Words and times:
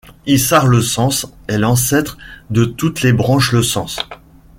Ysart 0.25 0.65
Le 0.65 0.81
Sens 0.81 1.31
est 1.47 1.59
l'ancêtre 1.59 2.17
de 2.49 2.65
toutes 2.65 3.03
les 3.03 3.13
branches 3.13 3.51
Le 3.51 3.61
Sens. 3.61 3.99